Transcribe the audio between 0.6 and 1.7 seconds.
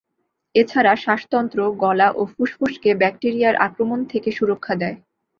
ছাড়া শ্বাসতন্ত্র,